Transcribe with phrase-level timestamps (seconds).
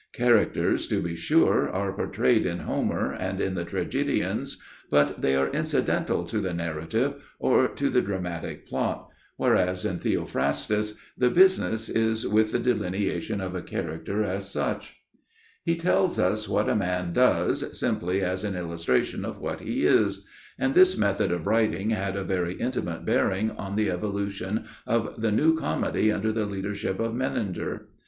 [0.13, 4.57] Characters, to be sure, are portrayed in Homer and in the tragedians,
[4.89, 10.95] but they are incidental to the narrative or to the dramatic plot, whereas in Theophrastus
[11.15, 14.95] the business is with the delineation of a character as such.
[15.13, 15.27] [Sidenote:
[15.67, 19.23] The Influence of Theophrastus] He tells us what a man does, simply as an illustration
[19.23, 20.25] of what he is,
[20.57, 25.31] and this method of writing had a very intimate bearing on the evolution of the
[25.31, 27.89] New Comedy under the leadership of Menander.